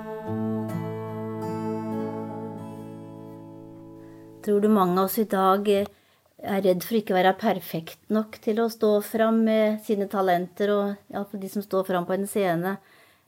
Tror 4.41 4.61
du 4.61 4.69
mange 4.71 4.97
av 4.99 5.05
oss 5.05 5.19
i 5.21 5.27
dag 5.29 5.67
er 5.71 6.63
redd 6.65 6.81
for 6.85 6.97
ikke 6.97 7.13
å 7.13 7.19
være 7.19 7.35
perfekt 7.37 8.09
nok 8.13 8.39
til 8.41 8.61
å 8.63 8.69
stå 8.73 8.95
fram 9.05 9.43
med 9.45 9.81
sine 9.85 10.07
talenter, 10.09 10.71
og 10.73 11.13
iallfall 11.13 11.43
de 11.43 11.51
som 11.51 11.65
står 11.65 11.85
fram 11.89 12.07
på 12.09 12.15
en 12.15 12.25
scene, 12.29 12.75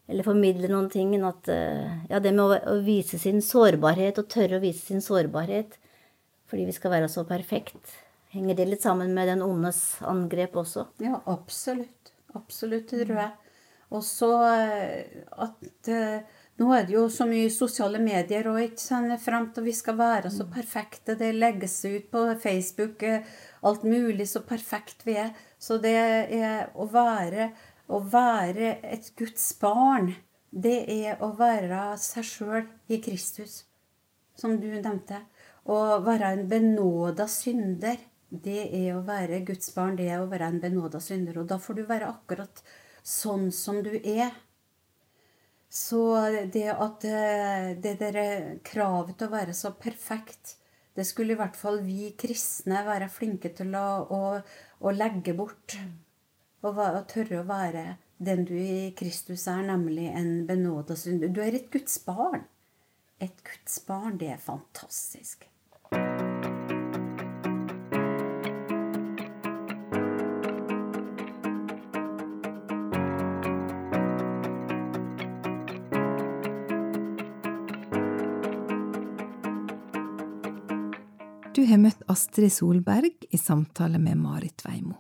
eller 0.10 0.25
formidle 0.25 0.72
noen 0.72 0.89
ting? 0.91 1.13
At, 1.22 1.48
eh, 1.51 2.08
ja, 2.10 2.20
det 2.20 2.34
med 2.34 2.43
å, 2.46 2.58
å 2.74 2.79
vise 2.86 3.20
sin 3.22 3.43
sårbarhet, 3.46 4.17
og 4.17 4.32
tørre 4.34 4.58
å 4.58 4.63
vise 4.63 4.86
sin 4.86 5.03
sårbarhet 5.03 5.79
fordi 6.53 6.67
vi 6.67 6.74
skal 6.75 6.91
være 6.93 7.08
så 7.10 7.24
perfekt. 7.25 7.96
Henger 8.29 8.58
det 8.60 8.65
litt 8.67 8.84
sammen 8.84 9.13
med 9.15 9.25
den 9.25 9.41
ondes 9.41 9.79
angrep 10.05 10.53
også? 10.62 10.84
Ja, 11.01 11.17
absolutt. 11.29 12.12
Absolutt, 12.38 12.91
tror 12.91 13.17
jeg. 13.17 13.32
Og 13.93 14.03
så 14.05 14.29
eh, 14.51 15.24
at 15.41 15.82
Nå 16.62 16.68
er 16.76 16.84
det 16.86 16.94
jo 16.94 17.08
så 17.10 17.26
mye 17.26 17.50
sosiale 17.50 17.98
medier 18.02 18.46
og 18.52 18.60
ikke 18.62 18.82
sant, 18.82 19.14
fram 19.24 19.48
til 19.56 19.66
vi 19.66 19.74
skal 19.74 19.98
være 19.98 20.30
så 20.34 20.46
perfekte. 20.54 21.16
Det 21.18 21.32
legges 21.34 21.80
ut 21.86 22.12
på 22.14 22.26
Facebook 22.44 23.02
uh, 23.10 23.26
alt 23.66 23.84
mulig 23.88 24.28
så 24.30 24.44
perfekt 24.46 25.02
vi 25.08 25.18
er. 25.24 25.32
Så 25.58 25.80
det 25.82 25.96
er 25.98 26.70
å 26.78 26.86
være, 26.94 27.50
å 27.90 28.04
være 28.06 28.76
et 28.86 29.10
Guds 29.18 29.48
barn, 29.62 30.14
det 30.54 30.78
er 30.94 31.22
å 31.26 31.32
være 31.40 31.96
seg 31.98 32.30
sjøl 32.30 32.66
i 32.94 33.00
Kristus, 33.02 33.64
som 34.38 34.60
du 34.62 34.70
nevnte. 34.70 35.24
Å 35.66 35.78
være 36.06 36.36
en 36.36 36.48
benåda 36.52 37.26
synder, 37.32 37.98
det 38.30 38.68
er 38.76 38.94
å 38.94 39.04
være 39.08 39.42
Guds 39.48 39.74
barn, 39.74 39.98
det 39.98 40.12
er 40.12 40.22
å 40.22 40.30
være 40.30 40.52
en 40.52 40.62
benåda 40.62 41.02
synder. 41.02 41.42
Og 41.42 41.50
da 41.50 41.58
får 41.58 41.80
du 41.80 41.86
være 41.90 42.12
akkurat 42.12 42.62
sånn 43.02 43.50
som 43.56 43.82
du 43.86 43.96
er. 43.98 44.36
Så 45.74 46.03
det 46.53 46.68
at 46.70 47.06
eh, 47.10 47.72
det 47.82 47.96
der 47.98 48.18
kravet 48.65 49.18
til 49.18 49.25
å 49.25 49.34
være 49.34 49.56
så 49.58 49.72
perfekt, 49.74 50.60
det 50.94 51.06
skulle 51.10 51.34
i 51.34 51.39
hvert 51.39 51.58
fall 51.58 51.82
vi 51.82 52.12
kristne 52.20 52.84
være 52.86 53.10
flinke 53.10 53.50
til 53.58 53.74
å, 53.80 53.88
å, 54.06 54.22
å 54.86 54.94
legge 54.94 55.34
bort. 55.34 55.77
Og, 56.63 56.77
å 56.77 57.01
tørre 57.10 57.42
å 57.42 57.48
være 57.50 57.88
den 58.24 58.46
du 58.48 58.53
i 58.56 58.94
Kristus 58.96 59.48
er, 59.51 59.65
nemlig 59.68 60.12
en 60.13 60.46
benåda 60.48 60.96
synder. 61.00 61.34
Du 61.34 61.42
er 61.44 61.58
et 61.58 61.72
Guds 61.74 61.98
barn. 62.06 62.46
Et 63.20 63.44
Guds 63.44 63.82
barn, 63.88 64.20
det 64.22 64.36
er 64.36 64.46
fantastisk. 64.46 65.50
Har 81.74 81.82
møtt 81.82 82.03
Astrid 82.12 82.53
Solberg 82.53 83.25
i 83.34 83.39
samtale 83.39 84.00
med 84.01 84.20
Marit 84.22 84.62
Veimo. 84.65 84.96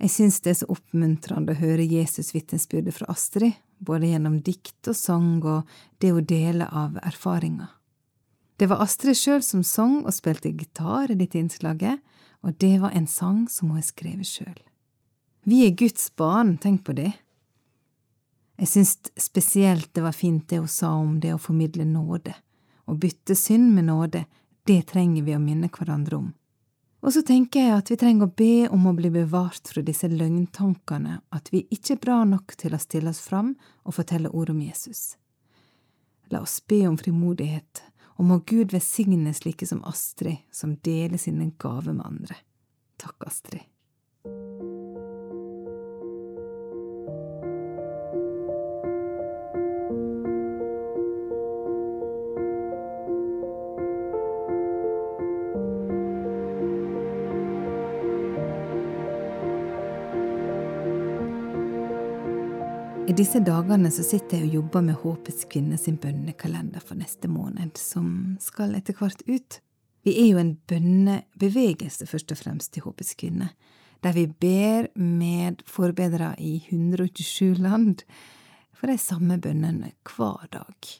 Jeg 0.00 0.10
syns 0.10 0.40
det 0.42 0.50
er 0.50 0.58
så 0.62 0.68
oppmuntrende 0.74 1.54
å 1.54 1.60
høre 1.60 1.86
Jesus-vitnesbyrdet 1.86 2.96
fra 2.96 3.08
Astrid, 3.12 3.54
både 3.84 4.10
gjennom 4.10 4.40
dikt 4.44 4.88
og 4.90 4.96
sang 4.96 5.38
og 5.42 5.70
det 6.02 6.12
hun 6.14 6.26
deler 6.28 6.70
av 6.72 6.96
erfaringer. 7.04 7.70
Det 8.56 8.68
var 8.70 8.84
Astrid 8.84 9.18
sjøl 9.18 9.42
som 9.42 9.64
sang 9.66 10.02
og 10.04 10.14
spilte 10.14 10.52
gitar 10.54 11.10
i 11.10 11.18
dette 11.18 11.40
innslaget, 11.40 12.00
og 12.44 12.56
det 12.60 12.76
var 12.82 12.94
en 12.94 13.08
sang 13.10 13.44
som 13.50 13.72
hun 13.72 13.80
har 13.80 13.86
skrevet 13.86 14.28
sjøl. 14.28 14.56
Vi 15.44 15.64
er 15.66 15.76
Guds 15.76 16.08
barn, 16.16 16.56
tenk 16.58 16.84
på 16.86 16.94
det. 16.96 17.12
Jeg 18.60 18.70
syns 18.70 18.94
spesielt 19.20 19.90
det 19.94 20.04
var 20.04 20.14
fint 20.16 20.46
det 20.48 20.62
hun 20.62 20.70
sa 20.70 20.94
om 20.96 21.18
det 21.20 21.34
å 21.34 21.42
formidle 21.42 21.84
nåde, 21.88 22.32
å 22.86 22.94
bytte 22.94 23.36
synd 23.36 23.74
med 23.74 23.88
nåde, 23.90 24.24
det 24.68 24.82
trenger 24.90 25.26
vi 25.26 25.36
å 25.36 25.42
minne 25.42 25.68
hverandre 25.72 26.16
om. 26.16 26.32
Og 27.04 27.12
så 27.12 27.20
tenker 27.26 27.66
jeg 27.66 27.74
at 27.76 27.90
vi 27.92 27.98
trenger 28.00 28.24
å 28.24 28.36
be 28.36 28.68
om 28.72 28.86
å 28.88 28.94
bli 28.96 29.10
bevart 29.12 29.68
fra 29.68 29.82
disse 29.84 30.08
løgntankene, 30.08 31.18
at 31.36 31.50
vi 31.52 31.66
ikke 31.74 31.98
er 31.98 32.00
bra 32.00 32.22
nok 32.24 32.54
til 32.56 32.72
å 32.72 32.80
stille 32.80 33.12
oss 33.12 33.20
fram 33.20 33.52
og 33.84 33.98
fortelle 33.98 34.32
ord 34.32 34.54
om 34.54 34.62
Jesus. 34.64 35.18
La 36.32 36.40
oss 36.40 36.62
be 36.64 36.80
om 36.88 36.96
frimodighet, 36.96 37.82
og 38.16 38.30
må 38.30 38.40
Gud 38.48 38.72
velsigne 38.72 39.34
slike 39.36 39.68
som 39.68 39.84
Astrid, 39.84 40.46
som 40.48 40.78
deler 40.86 41.20
sine 41.20 41.50
gaver 41.60 41.92
med 41.92 42.06
andre. 42.08 42.40
Takk, 42.96 43.28
Astrid. 43.28 43.68
I 63.04 63.12
disse 63.12 63.36
dagene 63.44 63.90
så 63.92 64.00
sitter 64.00 64.38
jeg 64.38 64.46
og 64.46 64.54
jobber 64.54 64.84
med 64.86 64.96
Håpets 64.96 65.44
kvinne 65.52 65.76
sin 65.76 65.98
bønnekalender 66.00 66.80
for 66.80 66.96
neste 66.96 67.28
måned, 67.28 67.76
som 67.76 68.38
skal 68.40 68.72
etter 68.78 68.96
hvert 68.96 69.20
ut. 69.28 69.58
Vi 70.08 70.14
er 70.22 70.30
jo 70.30 70.40
en 70.40 70.54
bønnebevegelse, 70.70 72.08
først 72.08 72.32
og 72.32 72.40
fremst, 72.40 72.78
i 72.80 72.84
Håpets 72.84 73.12
kvinne, 73.20 73.50
der 74.00 74.16
vi 74.16 74.24
ber 74.24 74.88
med 74.96 75.60
forbedrere 75.68 76.32
i 76.40 76.54
127 76.70 77.60
land 77.60 78.06
for 78.72 78.88
de 78.88 78.96
samme 78.96 79.36
bønnene 79.36 79.92
hver 80.14 80.48
dag. 80.56 80.92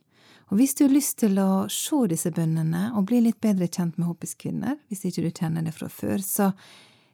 Og 0.53 0.61
hvis 0.61 0.77
du 0.77 0.85
har 0.85 0.93
lyst 0.93 1.23
til 1.25 1.41
å 1.41 1.65
se 1.73 2.05
disse 2.13 2.37
bønnene 2.37 2.91
og 2.93 3.09
bli 3.09 3.25
litt 3.25 3.41
bedre 3.41 3.71
kjent 3.73 3.97
med 3.97 4.13
Håpets 4.13 4.37
kvinner, 4.37 4.77
hvis 4.93 5.09
ikke 5.09 5.25
du 5.25 5.33
kjenner 5.33 5.65
det 5.65 5.73
fra 5.73 5.89
før, 5.89 6.21
så 6.21 6.53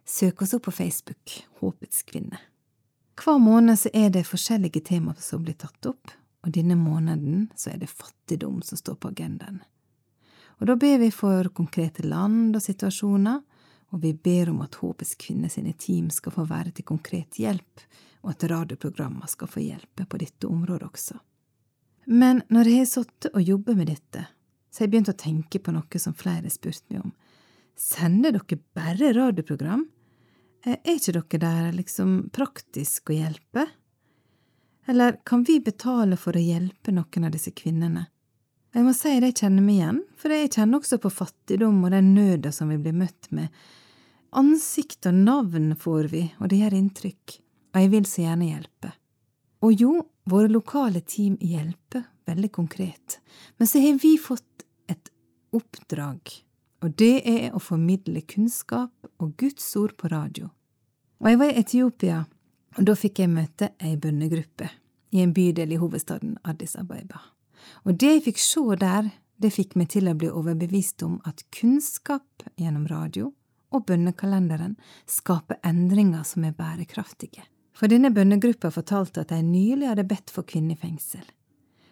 søk 0.03 0.43
oss 0.43 0.59
opp 0.59 0.67
på 0.67 0.81
Facebook, 0.83 1.43
Håpets 1.63 2.03
kvinne. 2.11 2.43
Hver 3.19 3.39
måned 3.43 3.79
så 3.79 3.91
er 3.95 4.11
det 4.15 4.29
forskjellige 4.29 4.83
temaer 4.87 5.19
som 5.21 5.43
blir 5.45 5.59
tatt 5.59 5.87
opp, 5.87 6.13
og 6.45 6.55
denne 6.55 6.77
måneden 6.79 7.49
så 7.57 7.75
er 7.75 7.83
det 7.83 7.91
fattigdom 7.91 8.63
som 8.65 8.81
står 8.81 8.97
på 9.01 9.11
agendaen. 9.13 9.61
Og 10.61 10.69
da 10.69 10.77
ber 10.77 10.99
vi 11.01 11.09
for 11.13 11.49
konkrete 11.57 12.05
land 12.05 12.57
og 12.57 12.63
situasjoner, 12.63 13.41
og 13.91 14.03
vi 14.05 14.13
ber 14.15 14.53
om 14.53 14.61
at 14.63 14.77
Håpets 14.79 15.17
kvinner 15.19 15.51
sine 15.51 15.73
team 15.73 16.11
skal 16.15 16.35
få 16.35 16.45
være 16.49 16.73
til 16.77 16.87
konkret 16.87 17.41
hjelp, 17.41 17.85
og 18.23 18.35
at 18.35 18.45
radioprogrammer 18.53 19.29
skal 19.33 19.49
få 19.51 19.65
hjelpe 19.65 20.07
på 20.07 20.21
dette 20.21 20.47
området 20.47 20.87
også. 20.87 21.17
Men 22.11 22.43
når 22.53 22.69
jeg 22.69 22.83
har 22.83 22.91
sittet 22.91 23.33
og 23.35 23.43
jobbet 23.43 23.79
med 23.79 23.91
dette, 23.91 24.27
så 24.71 24.83
har 24.83 24.87
jeg 24.87 24.93
begynt 24.95 25.13
å 25.13 25.19
tenke 25.19 25.61
på 25.63 25.75
noe 25.75 26.03
som 26.03 26.17
flere 26.17 26.47
har 26.47 26.55
spurt 26.55 26.85
meg 26.93 27.05
om. 27.05 27.15
Sender 27.81 28.37
dere 28.37 28.61
bare 28.77 29.13
radioprogram? 29.17 29.87
Eh, 30.65 30.77
er 30.85 30.99
ikke 30.99 31.15
dere 31.17 31.41
der 31.41 31.77
liksom 31.77 32.31
praktisk 32.37 33.11
å 33.11 33.17
hjelpe? 33.17 33.67
Eller 34.91 35.21
kan 35.25 35.45
vi 35.47 35.61
betale 35.63 36.17
for 36.19 36.37
å 36.37 36.43
hjelpe 36.43 36.93
noen 36.93 37.29
av 37.29 37.35
disse 37.35 37.53
kvinnene? 37.57 38.09
Jeg 38.71 38.87
må 38.87 38.93
si 38.95 39.13
det 39.19 39.33
jeg 39.33 39.39
kjenner 39.43 39.65
meg 39.67 39.81
igjen, 39.81 40.01
for 40.19 40.31
jeg 40.35 40.53
kjenner 40.55 40.79
også 40.79 41.01
på 41.03 41.11
fattigdom 41.11 41.81
og 41.85 41.91
den 41.95 42.13
nøda 42.15 42.53
som 42.55 42.71
vi 42.71 42.79
blir 42.79 42.95
møtt 42.95 43.31
med. 43.35 43.49
Ansikt 44.37 45.09
og 45.11 45.17
navn 45.27 45.73
får 45.75 46.11
vi, 46.13 46.23
og 46.39 46.53
det 46.53 46.61
gjør 46.61 46.77
inntrykk, 46.79 47.35
og 47.75 47.81
jeg 47.83 47.91
vil 47.97 48.07
så 48.07 48.23
gjerne 48.29 48.51
hjelpe. 48.53 48.93
Og 49.67 49.75
jo, 49.75 49.95
våre 50.31 50.53
lokale 50.53 51.03
team 51.03 51.35
hjelper, 51.43 52.05
veldig 52.31 52.53
konkret, 52.55 53.19
men 53.59 53.67
så 53.67 53.83
har 53.83 53.99
vi 53.99 54.13
fått 54.23 54.65
et 54.91 55.11
oppdrag, 55.57 56.31
og 56.81 56.97
det 57.01 57.23
er 57.29 57.55
å 57.55 57.61
formidle 57.63 58.23
kunnskap 58.29 58.93
og 59.21 59.35
Guds 59.41 59.67
ord 59.77 59.97
på 60.01 60.09
radio. 60.13 60.49
Og 61.21 61.29
jeg 61.29 61.41
var 61.41 61.51
i 61.51 61.61
Etiopia, 61.61 62.21
og 62.79 62.87
da 62.89 62.95
fikk 62.97 63.21
jeg 63.21 63.33
møte 63.33 63.73
ei 63.83 63.97
bønnegruppe 64.01 64.71
i 65.13 65.21
en 65.25 65.35
bydel 65.37 65.75
i 65.75 65.81
hovedstaden 65.81 66.39
Addis 66.49 66.77
Abeba. 66.81 67.21
Og 67.85 67.99
det 68.01 68.15
jeg 68.15 68.25
fikk 68.31 68.41
se 68.41 68.63
der, 68.81 69.11
det 69.41 69.53
fikk 69.53 69.77
meg 69.77 69.91
til 69.93 70.09
å 70.09 70.17
bli 70.17 70.31
overbevist 70.33 71.03
om 71.05 71.19
at 71.29 71.45
kunnskap 71.55 72.45
gjennom 72.61 72.87
radio 72.89 73.33
og 73.71 73.87
bønnekalenderen 73.89 74.77
skaper 75.09 75.61
endringer 75.67 76.25
som 76.27 76.45
er 76.45 76.57
bærekraftige. 76.57 77.45
For 77.77 77.89
denne 77.89 78.11
bønnegruppa 78.13 78.73
fortalte 78.75 79.23
at 79.23 79.33
de 79.33 79.41
nylig 79.45 79.89
hadde 79.89 80.09
bedt 80.09 80.33
for 80.33 80.45
kvinnefengsel. 80.49 81.23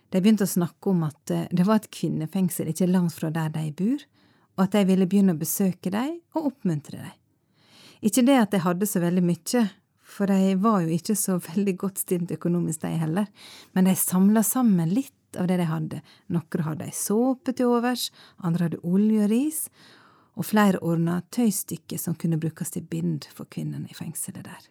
De 0.08 0.20
begynte 0.20 0.44
å 0.48 0.50
snakke 0.50 0.90
om 0.90 1.04
at 1.06 1.32
eh, 1.32 1.48
det 1.52 1.66
var 1.68 1.82
et 1.82 1.90
kvinnefengsel 1.92 2.70
ikke 2.72 2.88
langt 2.88 3.14
fra 3.16 3.30
der 3.32 3.52
de 3.52 3.68
bor, 3.76 4.04
og 4.58 4.64
at 4.66 4.74
jeg 4.74 4.88
ville 4.88 5.06
begynne 5.06 5.36
å 5.36 5.38
besøke 5.38 5.92
dem 5.94 6.16
og 6.34 6.50
oppmuntre 6.50 6.98
dem. 6.98 7.18
Ikke 8.02 8.24
det 8.26 8.38
at 8.38 8.54
jeg 8.54 8.64
hadde 8.64 8.86
så 8.86 9.02
veldig 9.02 9.22
mye, 9.26 9.62
for 10.08 10.30
de 10.30 10.54
var 10.58 10.82
jo 10.82 10.96
ikke 10.96 11.14
så 11.18 11.38
veldig 11.50 11.76
godt 11.78 12.02
stilt 12.02 12.34
økonomisk, 12.34 12.82
de 12.82 12.98
heller, 12.98 13.28
men 13.72 13.86
de 13.86 13.94
samla 13.98 14.42
sammen 14.46 14.90
litt 14.90 15.14
av 15.38 15.46
det 15.50 15.58
de 15.60 15.68
hadde. 15.68 16.00
Noen 16.34 16.64
hadde 16.64 16.88
ei 16.88 16.96
såpe 16.96 17.54
til 17.54 17.70
overs, 17.70 18.08
andre 18.42 18.68
hadde 18.68 18.82
olje 18.82 19.26
og 19.26 19.30
ris, 19.30 19.60
og 20.38 20.46
flere 20.46 20.80
ordna 20.86 21.20
tøystykker 21.34 21.98
som 21.98 22.14
kunne 22.18 22.38
brukes 22.38 22.70
til 22.74 22.86
bind 22.86 23.26
for 23.34 23.50
kvinnene 23.50 23.90
i 23.90 23.96
fengselet 23.96 24.46
der. 24.46 24.68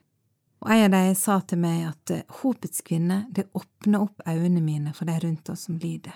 Og 0.64 0.72
en 0.74 0.96
av 0.96 1.06
de 1.06 1.16
sa 1.20 1.38
til 1.46 1.60
meg 1.62 1.84
at 1.86 2.14
eh, 2.16 2.24
håpets 2.40 2.82
kvinne, 2.88 3.26
det 3.30 3.50
åpner 3.54 4.08
opp 4.08 4.24
øynene 4.26 4.64
mine 4.64 4.94
for 4.96 5.06
de 5.06 5.20
rundt 5.22 5.52
oss 5.54 5.68
som 5.68 5.78
lider, 5.78 6.16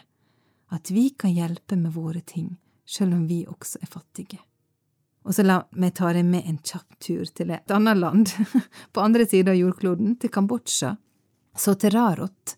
at 0.72 0.90
vi 0.90 1.12
kan 1.12 1.36
hjelpe 1.36 1.78
med 1.78 1.94
våre 1.94 2.24
ting, 2.26 2.56
selv 2.92 3.16
om 3.16 3.28
vi 3.28 3.44
også 3.48 3.80
er 3.82 3.92
fattige. 3.92 4.42
Og 5.22 5.36
så 5.38 5.46
la 5.46 5.60
meg 5.78 5.94
ta 5.98 6.10
deg 6.16 6.26
med 6.26 6.48
en 6.50 6.58
kjapp 6.66 6.98
tur 7.04 7.30
til 7.30 7.54
et 7.54 7.74
annet 7.74 8.00
land, 8.00 8.32
på 8.94 9.04
andre 9.04 9.28
siden 9.30 9.54
av 9.54 9.60
jordkloden, 9.60 10.16
til 10.20 10.34
Kambodsja, 10.34 10.96
så 11.58 11.76
til 11.78 11.94
Rarot, 11.94 12.56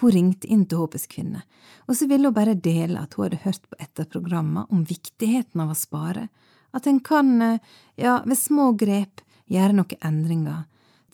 hun 0.00 0.12
ringte 0.12 0.48
inn 0.52 0.64
til 0.68 0.80
Håpets 0.80 1.08
kvinne, 1.12 1.42
og 1.86 1.96
så 1.96 2.08
ville 2.08 2.28
hun 2.28 2.36
bare 2.36 2.56
dele 2.56 3.02
at 3.02 3.16
hun 3.16 3.26
hadde 3.26 3.42
hørt 3.44 3.68
på 3.68 3.78
et 3.80 4.00
av 4.00 4.08
programmene 4.12 4.66
om 4.72 4.84
viktigheten 4.88 5.62
av 5.62 5.72
å 5.72 5.78
spare, 5.78 6.28
at 6.76 6.88
en 6.88 7.00
kan, 7.00 7.30
eh, 7.42 7.60
ja, 7.96 8.22
ved 8.24 8.38
små 8.38 8.72
grep, 8.76 9.22
gjøre 9.46 9.76
noen 9.78 10.00
endringer 10.02 10.64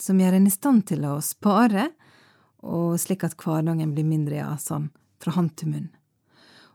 som 0.01 0.19
gjør 0.21 0.39
en 0.39 0.47
i 0.49 0.51
stand 0.51 0.87
til 0.89 1.05
å 1.07 1.19
spare, 1.23 1.91
og 2.63 2.99
slik 2.99 3.25
at 3.27 3.37
hverdagen 3.39 3.95
blir 3.95 4.07
mindre, 4.07 4.39
ja, 4.41 4.55
sånn, 4.59 4.91
fra 5.23 5.35
hånd 5.37 5.55
til 5.59 5.75
munn. 5.75 5.91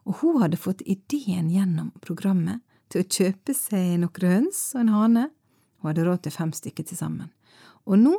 Og 0.08 0.22
hun 0.22 0.42
hadde 0.42 0.60
fått 0.60 0.86
ideen 0.88 1.50
gjennom 1.52 1.92
programmet 2.04 2.64
til 2.88 3.04
å 3.04 3.10
kjøpe 3.12 3.56
seg 3.56 3.98
noen 4.00 4.28
høns 4.32 4.62
og 4.76 4.86
en 4.86 4.94
hane, 4.96 5.26
hun 5.78 5.92
hadde 5.92 6.06
råd 6.08 6.24
til 6.26 6.34
fem 6.34 6.54
stykker 6.56 6.88
til 6.88 6.98
sammen, 7.00 7.32
og 7.86 8.00
nå 8.00 8.16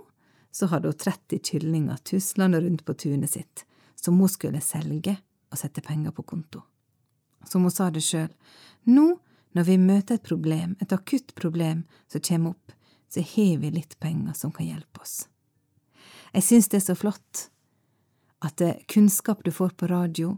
så 0.55 0.69
hadde 0.73 0.93
hun 0.93 1.01
30 1.01 1.41
kyllinger 1.45 2.01
tuslende 2.09 2.61
rundt 2.61 2.85
på 2.85 2.95
tunet 2.95 3.33
sitt, 3.33 3.65
som 3.97 4.21
hun 4.21 4.31
skulle 4.31 4.61
selge 4.65 5.17
og 5.49 5.61
sette 5.61 5.83
penger 5.85 6.13
på 6.15 6.25
konto. 6.29 6.63
Som 7.49 7.65
hun 7.65 7.73
sa 7.73 7.89
det 7.95 8.05
sjøl, 8.05 8.31
nå 8.85 9.09
når 9.57 9.65
vi 9.65 9.79
møter 9.81 10.19
et 10.19 10.27
problem, 10.29 10.75
et 10.81 10.93
akutt 10.93 11.33
problem 11.39 11.87
som 12.11 12.23
kommer 12.25 12.53
opp, 12.53 12.75
så 13.09 13.25
har 13.25 13.57
vi 13.63 13.71
litt 13.73 13.97
penger 14.01 14.37
som 14.37 14.53
kan 14.53 14.69
hjelpe 14.69 15.01
oss. 15.01 15.23
Jeg 16.37 16.45
syns 16.45 16.69
det 16.69 16.83
er 16.83 16.85
så 16.91 16.99
flott 16.99 17.49
at 18.45 18.61
kunnskap 18.93 19.41
du 19.45 19.51
får 19.51 19.73
på 19.81 19.89
radio, 19.89 20.37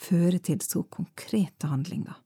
fører 0.00 0.40
til 0.42 0.60
så 0.64 0.82
konkrete 0.88 1.68
handlinger. 1.70 2.16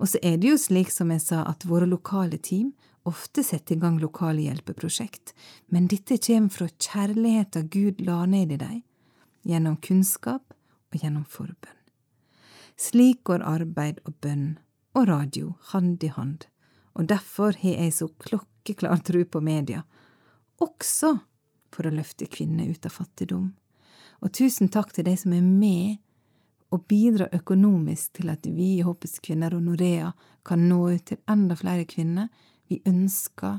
Og 0.00 0.12
så 0.12 0.20
er 0.24 0.38
det 0.40 0.52
jo 0.52 0.60
slik 0.60 0.92
som 0.92 1.12
jeg 1.12 1.22
sa, 1.24 1.42
at 1.48 1.66
våre 1.68 1.88
lokale 1.88 2.38
team 2.40 2.72
ofte 3.08 3.44
setter 3.44 3.76
i 3.76 3.80
gang 3.80 3.98
lokale 4.00 4.44
hjelpeprosjekt, 4.44 5.34
men 5.72 5.88
dette 5.88 6.18
kommer 6.20 6.52
fra 6.52 6.68
kjærligheten 6.68 7.68
Gud 7.72 8.00
la 8.04 8.24
ned 8.28 8.52
i 8.52 8.60
dem, 8.60 8.80
gjennom 9.48 9.76
kunnskap 9.80 10.52
og 10.90 10.98
gjennom 11.00 11.24
forbønn. 11.28 11.78
Slik 12.80 13.24
går 13.28 13.44
arbeid 13.44 14.00
og 14.08 14.16
bønn 14.24 14.58
og 14.96 15.08
radio 15.08 15.54
hand 15.72 16.04
i 16.04 16.12
hand, 16.12 16.46
og 16.96 17.08
derfor 17.08 17.56
har 17.62 17.76
jeg 17.76 17.96
så 17.96 18.08
klokkeklar 18.24 19.02
tro 19.04 19.24
på 19.24 19.42
media, 19.44 19.84
også 20.60 21.16
for 21.72 21.88
å 21.88 21.94
løfte 21.94 22.28
kvinner 22.28 22.68
ut 22.68 22.86
av 22.88 22.96
fattigdom. 22.96 23.50
Og 24.20 24.32
tusen 24.36 24.68
takk 24.72 24.92
til 24.92 25.06
de 25.08 25.16
som 25.16 25.32
er 25.32 25.44
med 25.44 26.00
og 26.70 26.86
bidra 26.86 27.26
økonomisk 27.34 28.20
til 28.20 28.30
at 28.30 28.46
vi 28.46 28.76
i 28.78 28.84
Håpets 28.86 29.18
kvinner 29.24 29.54
og 29.56 29.64
Norea 29.66 30.12
kan 30.46 30.62
nå 30.68 30.80
ut 30.94 31.04
til 31.10 31.18
enda 31.30 31.56
flere 31.58 31.86
kvinner. 31.88 32.28
Vi 32.70 32.80
ønsker 32.86 33.58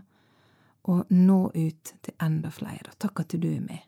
å 0.87 1.01
nå 1.09 1.41
ut 1.53 1.93
til 2.01 2.15
enda 2.23 2.51
flere, 2.53 2.93
og 2.93 2.97
takk 3.03 3.25
at 3.25 3.35
du 3.35 3.49
er 3.51 3.61
med. 3.61 3.83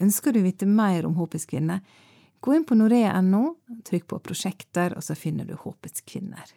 Ønsker 0.00 0.32
du 0.32 0.40
å 0.40 0.46
vite 0.46 0.68
mer 0.68 1.04
om 1.08 1.18
Håpets 1.18 1.48
kvinner? 1.50 1.82
Gå 2.40 2.54
inn 2.56 2.64
på 2.64 2.78
norea.no, 2.78 3.42
trykk 3.84 4.06
på 4.14 4.20
prosjekter, 4.30 4.94
og 4.96 5.04
så 5.04 5.18
finner 5.18 5.44
du 5.44 5.58
Håpets 5.60 6.06
kvinner. 6.08 6.54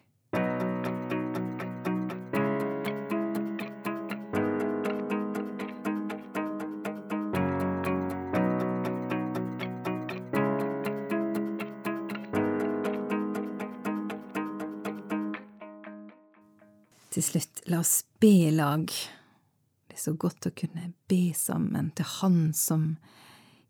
Til 17.24 17.38
slutt, 17.38 17.62
la 17.72 17.78
oss 17.80 18.02
be 18.20 18.52
lag. 18.52 18.90
Det 19.88 19.96
er 19.96 20.00
så 20.02 20.12
godt 20.20 20.50
å 20.50 20.52
kunne 20.60 20.90
be 21.08 21.30
sammen 21.32 21.94
til 21.96 22.10
Han 22.18 22.40
som 22.52 22.98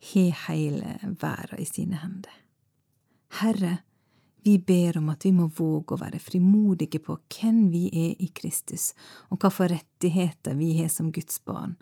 har 0.10 0.40
hele 0.48 0.96
verda 1.22 1.60
i 1.62 1.68
sine 1.70 2.00
hender. 2.02 2.34
Herre, 3.44 3.76
vi 4.42 4.56
ber 4.58 4.98
om 4.98 5.12
at 5.14 5.28
vi 5.28 5.36
må 5.38 5.52
våge 5.54 5.94
å 5.94 6.02
være 6.02 6.24
frimodige 6.24 7.04
på 7.06 7.20
hvem 7.36 7.68
vi 7.70 7.84
er 7.92 8.26
i 8.26 8.32
Kristus, 8.34 8.96
og 9.30 9.46
hva 9.46 9.54
for 9.54 9.70
rettigheter 9.70 10.58
vi 10.58 10.72
har 10.80 10.90
som 10.90 11.14
Guds 11.14 11.38
barn. 11.46 11.78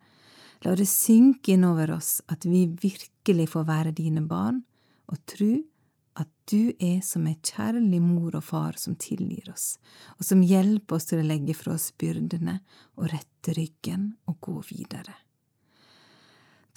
La 0.68 0.76
det 0.76 0.92
synke 0.92 1.56
inn 1.56 1.64
over 1.70 1.96
oss 1.96 2.18
at 2.28 2.44
vi 2.44 2.66
virkelig 2.68 3.48
får 3.56 3.70
være 3.72 3.96
dine 3.96 4.28
barn, 4.28 4.66
og 5.08 5.22
at 5.22 5.40
du 6.52 6.74
er 6.80 7.00
som 7.06 7.26
ei 7.30 7.38
kjærlig 7.40 8.02
mor 8.04 8.36
og 8.36 8.44
far 8.44 8.78
som 8.80 8.98
tilgir 9.00 9.50
oss, 9.54 9.78
og 10.20 10.28
som 10.28 10.44
hjelper 10.44 10.98
oss 10.98 11.08
til 11.10 11.22
å 11.22 11.28
legge 11.28 11.56
fra 11.58 11.76
oss 11.78 11.90
byrdene 11.96 12.60
og 13.00 13.12
rette 13.14 13.56
ryggen 13.58 14.12
og 14.30 14.40
gå 14.44 14.58
videre. 14.70 15.16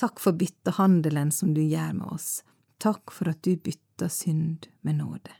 Takk 0.01 0.21
for 0.23 0.37
byttehandelen 0.39 1.31
som 1.35 1.55
du 1.55 1.63
gjør 1.63 1.95
med 2.01 2.15
oss. 2.17 2.43
Takk 2.83 3.13
for 3.15 3.31
at 3.31 3.43
du 3.47 3.55
bytter 3.57 4.11
synd 4.11 4.69
med 4.83 4.99
nåde. 4.99 5.35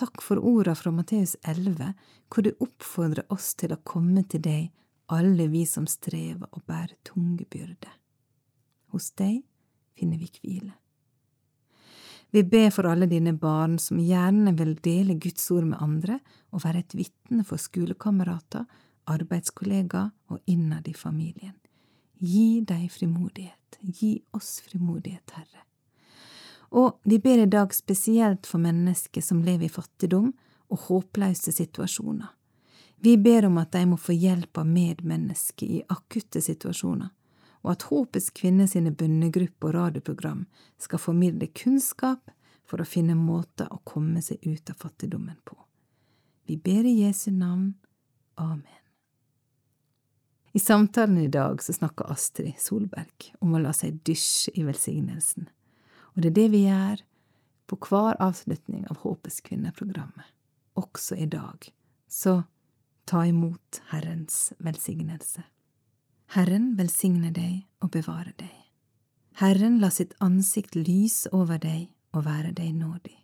Takk 0.00 0.22
for 0.24 0.40
orda 0.40 0.74
fra 0.74 0.92
Matteus 0.96 1.36
11, 1.42 1.92
hvor 2.32 2.46
du 2.46 2.54
oppfordrer 2.64 3.26
oss 3.32 3.52
til 3.60 3.74
å 3.74 3.82
komme 3.84 4.24
til 4.24 4.40
deg, 4.44 4.70
alle 5.12 5.48
vi 5.52 5.66
som 5.68 5.88
strever 5.90 6.48
og 6.52 6.64
bærer 6.70 6.96
tunge 7.04 7.44
byrder. 7.50 7.92
Hos 8.94 9.10
deg 9.18 9.42
finner 9.98 10.20
vi 10.22 10.30
hvile. 10.40 10.72
Vi 12.30 12.42
ber 12.46 12.70
for 12.70 12.86
alle 12.86 13.08
dine 13.10 13.32
barn 13.34 13.78
som 13.78 13.98
gjerne 13.98 14.52
vil 14.58 14.76
dele 14.82 15.16
Guds 15.18 15.50
ord 15.50 15.66
med 15.66 15.82
andre 15.82 16.20
og 16.54 16.62
være 16.64 16.84
et 16.84 16.94
vitne 16.94 17.42
for 17.46 17.58
skolekamerater, 17.58 18.66
arbeidskollegaer 19.10 20.12
og 20.30 20.38
innad 20.46 20.86
i 20.86 20.94
familien. 20.94 21.56
Gi 22.20 22.60
deg 22.68 22.86
frimodighet, 22.92 23.80
gi 23.80 24.20
oss 24.36 24.60
frimodighet, 24.68 25.34
Herre. 25.34 25.64
Og 26.70 27.00
vi 27.02 27.18
ber 27.18 27.42
i 27.42 27.50
dag 27.50 27.72
spesielt 27.74 28.46
for 28.46 28.62
mennesker 28.62 29.24
som 29.24 29.42
lever 29.42 29.66
i 29.66 29.72
fattigdom 29.72 30.30
og 30.70 30.84
håpløse 30.86 31.50
situasjoner. 31.56 32.28
Vi 33.02 33.16
ber 33.16 33.48
om 33.48 33.56
at 33.58 33.72
de 33.72 33.86
må 33.88 33.96
få 33.98 34.14
hjelp 34.14 34.60
av 34.60 34.68
medmennesker 34.68 35.66
i 35.66 35.80
akutte 35.88 36.42
situasjoner, 36.44 37.08
og 37.62 37.72
at 37.74 37.86
Håpets 37.90 38.30
kvinner 38.36 38.68
sine 38.70 38.92
bønnegrupper 38.92 39.72
og 39.72 39.76
radioprogram 39.76 40.44
skal 40.80 41.02
formidle 41.02 41.50
kunnskap 41.52 42.32
for 42.68 42.80
å 42.80 42.88
finne 42.88 43.16
måter 43.18 43.68
å 43.72 43.82
komme 43.84 44.22
seg 44.24 44.40
ut 44.46 44.70
av 44.70 44.78
fattigdommen 44.80 45.38
på. 45.44 45.58
Vi 46.48 46.56
ber 46.56 46.86
i 46.88 47.00
Jesu 47.02 47.30
navn. 47.30 47.74
Amen. 48.40 48.80
I 50.52 50.58
samtalen 50.58 51.18
i 51.18 51.28
dag 51.30 51.62
så 51.62 51.72
snakker 51.72 52.10
Astrid 52.10 52.58
Solberg 52.58 53.30
om 53.38 53.54
å 53.54 53.60
la 53.62 53.74
seg 53.76 54.00
dysje 54.06 54.54
i 54.58 54.64
velsignelsen. 54.66 55.46
Og 56.14 56.22
det 56.22 56.32
er 56.32 56.38
det 56.40 56.48
vi 56.54 56.64
gjør 56.64 57.04
på 57.70 57.78
hver 57.86 58.18
avslutning 58.18 58.88
av 58.90 58.98
Håpets 59.04 59.38
kvinner-programmet. 59.46 60.26
Også 60.74 61.14
i 61.14 61.28
dag. 61.30 61.68
Så 62.10 62.40
ta 63.06 63.22
imot 63.26 63.82
Herrens 63.92 64.52
velsignelse. 64.58 65.44
Herren 66.30 66.76
velsigne 66.78 67.32
deg 67.34 67.64
og 67.82 67.90
bevare 67.96 68.30
deg. 68.38 68.52
Herren 69.40 69.80
la 69.82 69.88
sitt 69.90 70.12
ansikt 70.22 70.76
lyse 70.78 71.26
over 71.34 71.58
deg 71.58 71.88
og 72.14 72.22
være 72.22 72.52
deg 72.54 72.70
nådig. 72.76 73.16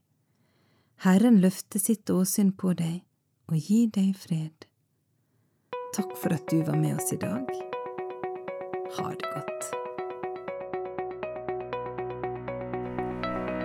Herren 1.04 1.38
løfte 1.38 1.78
sitt 1.78 2.10
åsyn 2.10 2.50
på 2.58 2.72
deg 2.74 3.04
og 3.46 3.60
gi 3.62 3.84
deg 3.94 4.10
fred. 4.18 4.66
Takk 5.94 6.16
for 6.18 6.34
at 6.34 6.50
du 6.50 6.64
var 6.66 6.80
med 6.80 6.96
oss 6.98 7.14
i 7.14 7.20
dag. 7.22 7.46
Ha 8.98 9.06
det 9.14 9.30
godt. 9.36 9.70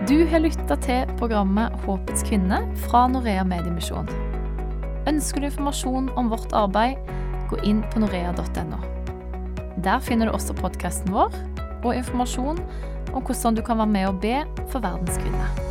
Du 0.06 0.18
har 0.30 0.46
lytta 0.46 0.78
til 0.86 1.18
programmet 1.18 1.74
Håpets 1.88 2.22
kvinne 2.30 2.62
fra 2.86 3.08
Norea 3.10 3.48
Mediemisjon. 3.48 4.10
Ønsker 5.10 5.42
du 5.42 5.50
informasjon 5.50 6.14
om 6.14 6.30
vårt 6.30 6.54
arbeid, 6.54 7.02
gå 7.50 7.58
inn 7.66 7.82
på 7.90 8.06
norea.no. 8.06 8.91
Der 9.84 10.00
finner 10.00 10.30
du 10.30 10.36
også 10.38 10.54
podkasten 10.54 11.14
vår 11.14 11.34
og 11.82 11.96
informasjon 11.96 12.62
om 13.12 13.26
hvordan 13.26 13.58
du 13.58 13.66
kan 13.66 13.82
være 13.82 13.94
med 13.98 14.08
og 14.12 14.22
be 14.22 14.38
for 14.70 14.80
verdens 14.80 15.18
kvinner. 15.18 15.71